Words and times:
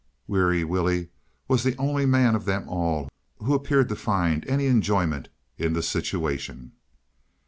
Weary 0.25 0.63
Willie 0.63 1.09
was 1.47 1.61
the 1.63 1.77
only 1.77 2.07
man 2.07 2.33
of 2.33 2.45
them 2.45 2.67
all 2.67 3.07
who 3.37 3.53
appeared 3.53 3.87
to 3.89 3.95
find 3.95 4.43
any 4.47 4.65
enjoyment 4.65 5.29
in 5.59 5.73
the 5.73 5.83
situation. 5.83 6.71